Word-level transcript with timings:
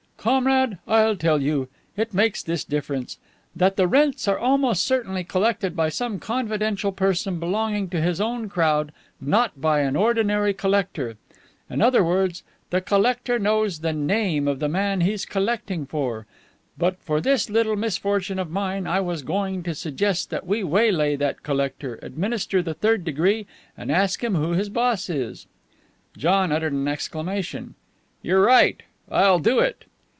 "Comrade, 0.23 0.77
I'll 0.87 1.15
tell 1.15 1.41
you. 1.41 1.67
It 1.97 2.13
makes 2.13 2.43
this 2.43 2.63
difference: 2.63 3.17
that 3.55 3.75
the 3.75 3.87
rents 3.87 4.27
are 4.27 4.37
almost 4.37 4.85
certainly 4.85 5.23
collected 5.23 5.75
by 5.75 5.89
some 5.89 6.19
confidential 6.19 6.91
person 6.91 7.39
belonging 7.39 7.89
to 7.89 7.99
his 7.99 8.21
own 8.21 8.47
crowd, 8.47 8.91
not 9.19 9.59
by 9.59 9.79
an 9.79 9.95
ordinary 9.95 10.53
collector. 10.53 11.17
In 11.71 11.81
other 11.81 12.03
words, 12.03 12.43
the 12.69 12.81
collector 12.81 13.39
knows 13.39 13.79
the 13.79 13.93
name 13.93 14.47
of 14.47 14.59
the 14.59 14.69
man 14.69 15.01
he's 15.01 15.25
collecting 15.25 15.87
for. 15.87 16.27
But 16.77 16.99
for 16.99 17.19
this 17.19 17.49
little 17.49 17.75
misfortune 17.75 18.37
of 18.37 18.51
mine, 18.51 18.85
I 18.85 18.99
was 18.99 19.23
going 19.23 19.63
to 19.63 19.73
suggest 19.73 20.29
that 20.29 20.45
we 20.45 20.63
waylay 20.63 21.15
that 21.15 21.41
collector, 21.41 21.97
administer 22.03 22.61
the 22.61 22.75
Third 22.75 23.03
Degree, 23.03 23.47
and 23.75 23.91
ask 23.91 24.23
him 24.23 24.35
who 24.35 24.51
his 24.51 24.69
boss 24.69 25.09
is." 25.09 25.47
John 26.15 26.51
uttered 26.51 26.73
an 26.73 26.87
exclamation. 26.87 27.73
"You're 28.21 28.41
right! 28.45 28.83
I'll 29.09 29.39
do 29.39 29.57
it." 29.57 29.85